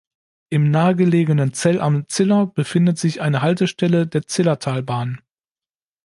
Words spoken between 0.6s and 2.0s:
nahe gelegenen Zell